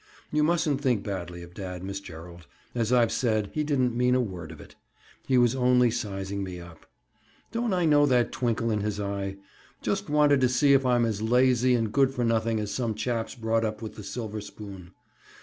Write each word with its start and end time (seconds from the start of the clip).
You 0.31 0.41
mustn't 0.43 0.81
think 0.81 1.03
badly 1.03 1.43
of 1.43 1.53
dad, 1.53 1.83
Miss 1.83 1.99
Gerald. 1.99 2.47
As 2.73 2.91
I've 2.91 3.11
said, 3.11 3.51
he 3.53 3.63
didn't 3.63 3.95
mean 3.95 4.15
a 4.15 4.19
word 4.19 4.51
of 4.51 4.59
it. 4.59 4.73
He 5.27 5.37
was 5.37 5.55
only 5.55 5.91
sizing 5.91 6.43
me 6.43 6.59
up. 6.59 6.87
Don't 7.51 7.71
I 7.71 7.85
know 7.85 8.07
that 8.07 8.31
twinkle 8.31 8.71
in 8.71 8.79
his 8.81 8.99
eye? 8.99 9.37
Just 9.83 10.09
wanted 10.09 10.41
to 10.41 10.49
see 10.49 10.73
if 10.73 10.87
I'm 10.87 11.05
as 11.05 11.21
lazy 11.21 11.75
and 11.75 11.93
good 11.93 12.11
for 12.15 12.23
nothing 12.25 12.59
as 12.59 12.71
some 12.73 12.95
chaps 12.95 13.35
brought 13.35 13.63
up 13.63 13.83
with 13.83 13.93
the 13.93 14.01
silver 14.03 14.41
spoon. 14.41 14.89